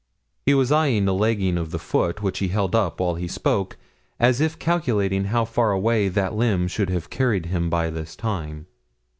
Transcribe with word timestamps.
He 0.47 0.55
was 0.55 0.71
eyeing 0.71 1.05
the 1.05 1.13
legging 1.13 1.59
of 1.59 1.69
the 1.69 1.77
foot 1.77 2.23
which 2.23 2.39
he 2.39 2.47
held 2.47 2.73
up 2.73 2.99
while 2.99 3.13
he 3.13 3.27
spoke, 3.27 3.77
as 4.19 4.41
if 4.41 4.57
calculating 4.57 5.25
how 5.25 5.45
far 5.45 5.71
away 5.71 6.07
that 6.07 6.33
limb 6.33 6.67
should 6.67 6.89
have 6.89 7.11
carried 7.11 7.45
him 7.45 7.69
by 7.69 7.91
this 7.91 8.15
time. 8.15 8.65